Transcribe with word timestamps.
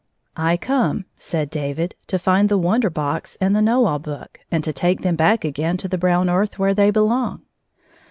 "I 0.51 0.57
come," 0.57 1.05
said 1.15 1.51
David," 1.51 1.93
to 2.07 2.17
find 2.17 2.49
the 2.49 2.57
Wonder 2.57 2.89
Box 2.89 3.37
and 3.39 3.55
the 3.55 3.61
Know 3.61 3.85
All 3.85 3.99
Book, 3.99 4.39
and 4.49 4.63
to 4.63 4.73
take 4.73 5.01
them 5.01 5.15
back 5.15 5.45
again 5.45 5.77
to 5.77 5.87
the 5.87 5.95
brown 5.95 6.27
earth, 6.27 6.57
where 6.57 6.73
they 6.73 6.89
belong." 6.89 7.43